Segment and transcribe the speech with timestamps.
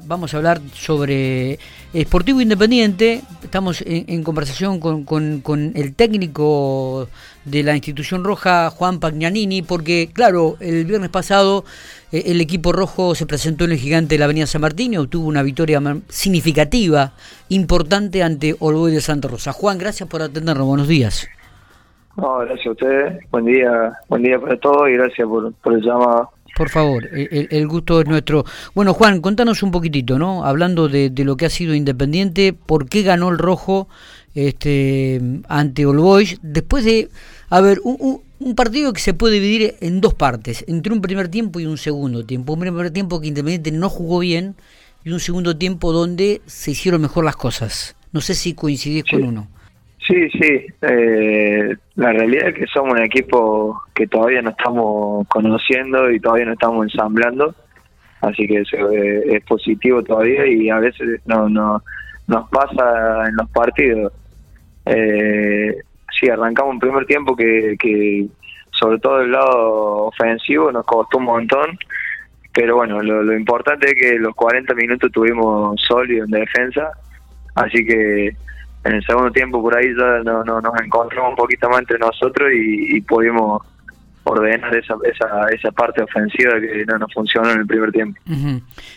[0.00, 1.58] vamos a hablar sobre
[1.94, 3.22] Sportivo Independiente.
[3.42, 7.08] Estamos en, conversación con, el técnico
[7.44, 11.64] de la institución roja, Juan Pagnanini, porque, claro, el viernes pasado
[12.12, 14.96] eh, el equipo rojo se presentó en el gigante de la Avenida San Martín y
[14.96, 17.12] obtuvo una victoria significativa,
[17.48, 19.52] importante ante Olboy de Santa Rosa.
[19.52, 20.66] Juan, gracias por atendernos.
[20.66, 21.28] Buenos días.
[22.16, 23.30] Gracias a ustedes.
[23.30, 26.30] Buen día, buen día para todos y gracias por, por el llamado.
[26.62, 28.44] Por favor, el, gusto es nuestro.
[28.72, 30.44] Bueno, Juan, contanos un poquitito, ¿no?
[30.44, 33.88] Hablando de, lo que ha sido Independiente, ¿por qué ganó el rojo
[34.36, 36.38] este, ante All Boys?
[36.40, 37.08] Después de,
[37.50, 41.26] a ver, un, un, partido que se puede dividir en dos partes, entre un primer
[41.26, 42.52] tiempo y un segundo tiempo.
[42.52, 44.54] Un primer tiempo que Independiente no jugó bien
[45.02, 47.96] y un segundo tiempo donde se hicieron mejor las cosas.
[48.12, 49.48] No sé si coincidís con uno.
[50.06, 50.66] Sí, sí.
[50.82, 56.46] Eh, la realidad es que somos un equipo que todavía no estamos conociendo y todavía
[56.46, 57.54] no estamos ensamblando,
[58.20, 61.82] así que eso es, positivo todavía y a veces no, no
[62.26, 64.12] nos pasa en los partidos.
[64.86, 65.76] Eh,
[66.18, 68.26] sí, arrancamos un primer tiempo que, que
[68.72, 71.78] sobre todo el lado ofensivo nos costó un montón,
[72.52, 76.90] pero bueno, lo, lo importante es que los 40 minutos tuvimos sólido en defensa,
[77.54, 78.34] así que
[78.84, 81.98] en el segundo tiempo por ahí ya no, no, nos encontramos un poquito más entre
[81.98, 83.62] nosotros y, pudimos
[84.24, 88.20] ordenar esa, esa, esa parte ofensiva que no nos funcionó en el primer tiempo.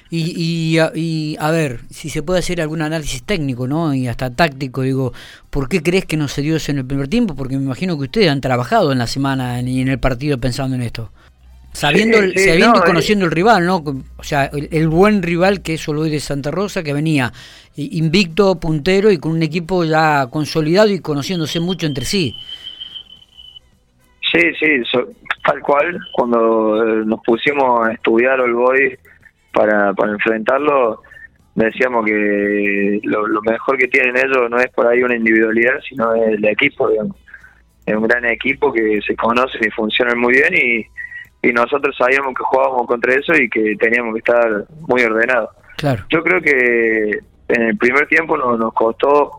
[0.09, 3.93] y, y, a, ver, si se puede hacer algún análisis técnico ¿no?
[3.93, 5.13] y hasta táctico, digo,
[5.49, 7.35] ¿por qué crees que no se dio eso en el primer tiempo?
[7.35, 10.75] Porque me imagino que ustedes han trabajado en la semana y en el partido pensando
[10.75, 11.11] en esto.
[11.75, 13.83] Sabiendo, sabiendo y eh, conociendo el rival, ¿no?
[14.15, 17.33] O sea, el, buen rival que es Oloy de Santa Rosa, que venía
[17.75, 22.33] invicto, puntero y con un equipo ya consolidado y conociéndose mucho entre sí.
[24.31, 24.99] Sí, sí,
[25.43, 25.99] tal cual.
[26.13, 28.97] Cuando eh, nos pusimos a estudiar Olboy
[29.51, 31.01] para, para enfrentarlo,
[31.55, 36.13] decíamos que lo, lo, mejor que tienen ellos no es por ahí una individualidad, sino
[36.13, 37.17] el equipo, digamos.
[37.85, 40.85] Es un gran equipo que se conocen y funcionan muy bien y
[41.45, 45.51] y nosotros sabíamos que jugábamos contra eso y que teníamos que estar muy ordenados.
[45.77, 46.03] Claro.
[46.09, 47.19] Yo creo que
[47.49, 49.31] en el primer tiempo nos, nos costó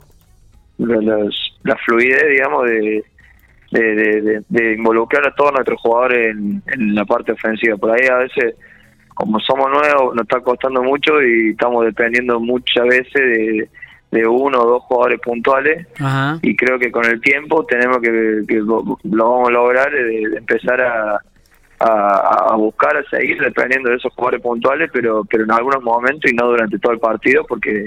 [0.78, 3.04] la fluidez, digamos, de,
[3.72, 7.76] de, involucrar a todos nuestros jugadores en, la parte ofensiva.
[7.76, 8.54] Por ahí a veces,
[9.14, 13.68] como somos nuevos, nos está costando mucho y estamos dependiendo muchas veces
[14.12, 15.88] de, uno o dos jugadores puntuales.
[16.42, 20.36] Y creo que con el tiempo tenemos que, que lo, lo vamos a lograr, de
[20.36, 21.20] empezar a
[21.80, 26.34] a, buscar, a seguir dependiendo de esos jugadores puntuales, pero, pero en algunos momentos y
[26.34, 27.86] no durante todo el partido, porque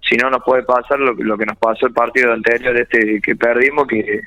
[0.00, 3.36] si no nos puede pasar lo, lo que nos pasó el partido anterior este que
[3.36, 4.20] perdimos, que,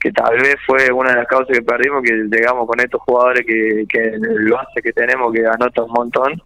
[0.00, 3.44] que tal vez fue una de las causas que perdimos, que llegamos con estos jugadores
[3.46, 6.42] que, que el base que tenemos, que anota un montón,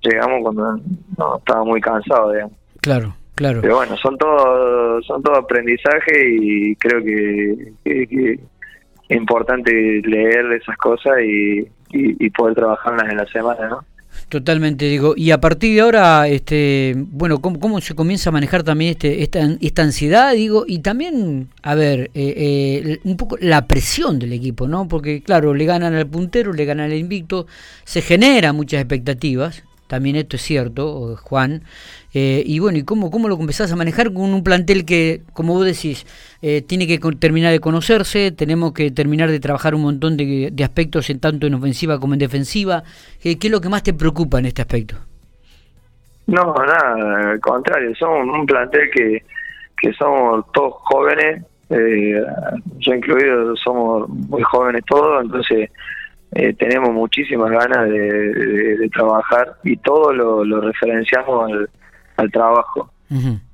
[0.00, 0.80] llegamos cuando
[1.18, 2.56] no, estaba muy cansado, digamos.
[2.80, 3.14] Claro.
[3.34, 3.62] Claro.
[3.62, 8.38] Pero bueno, son todo, son todo aprendizaje y creo que, que
[9.14, 9.72] importante
[10.04, 13.84] leer esas cosas y, y, poder trabajarlas en la semana, ¿no?
[14.28, 15.14] Totalmente, digo.
[15.16, 19.22] Y a partir de ahora, este, bueno, ¿cómo, cómo se comienza a manejar también este,
[19.22, 20.64] esta, esta ansiedad, digo?
[20.66, 24.88] Y también, a ver, eh, eh, un poco la presión del equipo, ¿no?
[24.88, 27.46] Porque, claro, le ganan al puntero, le ganan al invicto,
[27.84, 31.62] se generan muchas expectativas, también esto es cierto, Juan.
[32.12, 35.54] Eh, y bueno, ¿y cómo, cómo lo empezás a manejar con un plantel que, como
[35.54, 36.04] vos decís,
[36.42, 41.10] eh, tiene que terminar de conocerse, tenemos que terminar de trabajar un montón de, aspectos,
[41.10, 42.82] en tanto en ofensiva como en defensiva?
[43.22, 44.96] ¿Qué, es lo que más te preocupa en este aspecto?
[46.26, 49.22] No, nada, al contrario, somos un plantel que,
[49.80, 52.20] que somos todos jóvenes, eh,
[52.78, 55.70] yo incluido somos muy jóvenes todos, entonces
[56.34, 61.50] eh, tenemos muchísimas ganas de, trabajar y todo lo, referenciamos
[62.16, 62.90] al, trabajo.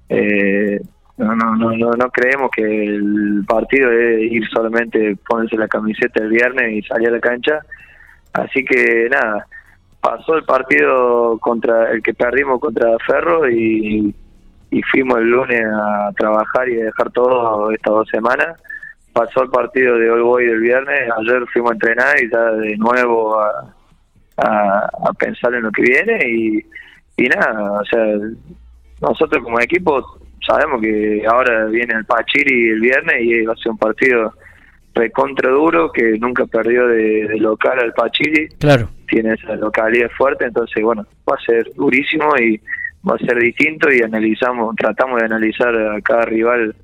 [0.08, 0.80] eh,
[1.19, 6.30] no, no, no, no, creemos que el partido es ir solamente ponerse la camiseta el
[6.30, 7.60] viernes y salir a la cancha.
[8.32, 9.46] Así que nada,
[10.00, 14.14] pasó el partido contra el que perdimos contra Ferro y,
[14.70, 18.56] y fuimos el lunes a trabajar y a dejar todo estas dos semanas
[19.25, 22.76] pasó el partido de All Boy del viernes, ayer fuimos a entrenar y ya de
[22.78, 23.75] nuevo a,
[24.38, 26.64] a, pensar en lo que viene y,
[27.17, 28.05] y nada, o sea,
[29.02, 30.02] nosotros como equipo
[30.46, 34.32] sabemos que ahora viene el Pachiri el viernes y va a ser un partido
[34.94, 38.49] recontra duro que nunca perdió de, local al Pachiri.
[38.58, 38.88] Claro.
[39.06, 42.61] Tiene esa localidad fuerte, entonces bueno, va a ser durísimo y
[43.08, 46.75] va a ser distinto y analizamos, tratamos de analizar a cada rival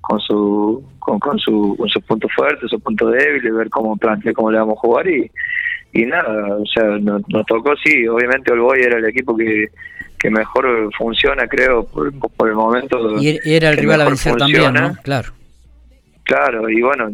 [0.00, 4.32] con su con, con su con sus puntos fuertes, sus puntos débiles, ver cómo plantea
[4.32, 5.30] cómo le vamos a jugar y,
[5.92, 9.68] y nada, o sea, nos, tocó, sí, obviamente Olboy era el equipo que,
[10.18, 13.20] que mejor funciona, creo, por, por el momento.
[13.20, 14.94] Y era el rival a vencer también, ¿no?
[15.02, 15.32] Claro.
[16.22, 17.10] Claro, y bueno,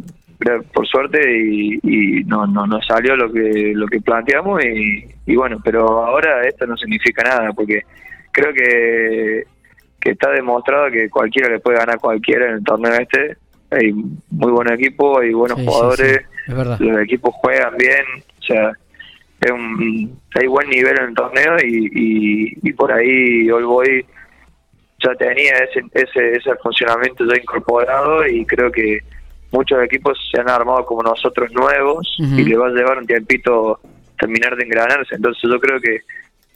[0.72, 5.34] por suerte y, y no, no no salió lo que lo que planteamos y, y,
[5.34, 7.80] bueno pero ahora esto no significa nada porque
[8.32, 9.44] creo que
[10.00, 13.36] que está demostrado que cualquiera le puede ganar a cualquiera en el torneo este.
[13.70, 13.92] Hay
[14.30, 18.04] muy buen equipo hay buenos jugadores los equipos juegan bien
[18.38, 18.72] o sea
[19.40, 24.06] es un, hay buen nivel en el torneo y, y, por ahí All Boy
[25.02, 29.00] ya tenía ese, ese ese funcionamiento ya incorporado y creo que
[29.50, 33.80] muchos equipos se han armado como nosotros nuevos y le va a llevar un tiempito
[34.18, 35.14] terminar de engranarse.
[35.14, 36.00] Entonces yo creo que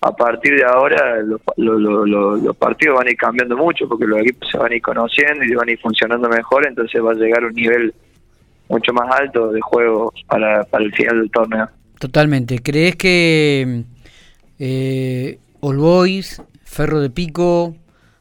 [0.03, 4.49] a partir de ahora los, los, partidos van a ir cambiando mucho porque los equipos
[4.51, 7.45] se van a ir conociendo y van a ir funcionando mejor, entonces va a llegar
[7.45, 7.95] un nivel
[8.69, 11.69] mucho más alto de juego para, para el final del torneo.
[11.99, 12.61] Totalmente.
[12.61, 13.85] ¿Crees que
[14.59, 17.77] eh, All Boys, Ferro de Pico,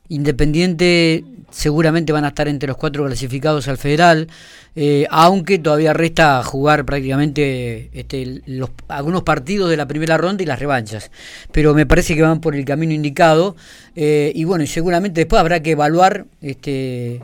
[0.10, 4.28] Independiente seguramente van a estar entre los cuatro clasificados al federal,
[4.76, 10.46] eh, aunque todavía resta jugar prácticamente este, los, algunos partidos de la primera ronda y
[10.46, 11.12] las revanchas.
[11.52, 13.56] Pero me parece que van por el camino indicado
[13.96, 17.22] eh, y bueno, seguramente después habrá que evaluar este,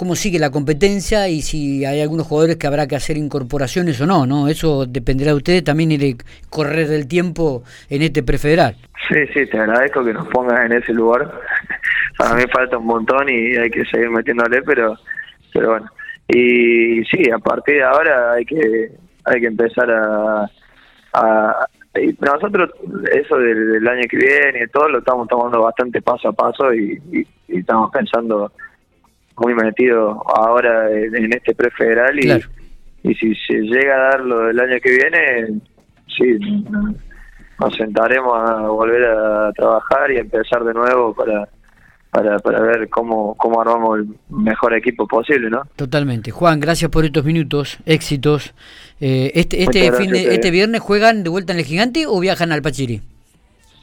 [0.00, 4.06] cómo sigue la competencia y si hay algunos jugadores que habrá que hacer incorporaciones o
[4.06, 4.48] no, ¿no?
[4.48, 6.16] Eso dependerá de ustedes también y de
[6.48, 8.76] correr del tiempo en este prefederal.
[9.08, 11.30] Sí, sí, te agradezco que nos pongas en ese lugar.
[12.20, 14.94] Para mí falta un montón y hay que seguir metiéndole, pero
[15.54, 15.90] pero bueno.
[16.28, 18.90] Y sí, a partir de ahora hay que
[19.24, 20.44] hay que empezar a,
[21.14, 21.66] a
[22.20, 22.70] nosotros
[23.10, 27.26] eso del, año que viene y todo lo estamos tomando bastante paso a paso y
[27.48, 28.52] estamos pensando
[29.38, 32.30] muy metido ahora en este prefederal y,
[33.02, 35.60] y si se llega a dar lo del año que viene,
[36.06, 36.38] sí,
[37.58, 41.48] nos sentaremos a volver a trabajar y empezar de nuevo para,
[42.10, 45.62] para, para ver cómo, cómo armamos el mejor equipo posible, ¿no?
[45.76, 46.30] Totalmente.
[46.30, 48.52] Juan, gracias por estos minutos, éxitos.
[49.00, 52.52] Eh, este este fin de, este viernes juegan de vuelta en el Gigante o viajan
[52.52, 53.00] al Pachiri?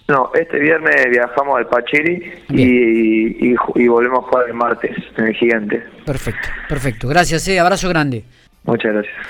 [0.08, 5.34] No, este viernes viajamos al Pachiri y, y, volvemos a jugar el martes en el
[5.34, 5.84] Gigante.
[6.06, 7.08] Perfecto, perfecto.
[7.08, 7.60] Gracias, eh.
[7.60, 8.24] abrazo grande.
[8.64, 9.18] Muchas gracias.